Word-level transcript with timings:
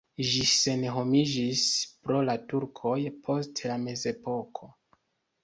Ĝi 0.27 0.43
senhomiĝis 0.51 1.65
pro 2.07 2.23
la 2.31 2.35
turkoj 2.55 2.95
post 3.29 3.63
la 3.75 3.79
mezepoko. 3.85 4.73